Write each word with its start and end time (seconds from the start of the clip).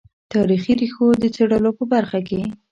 تاریخي 0.33 0.73
ریښو 0.79 1.05
د 1.21 1.23
څېړلو 1.35 1.71
په 1.77 1.83
برخه 1.93 2.19
کې. 2.27 2.41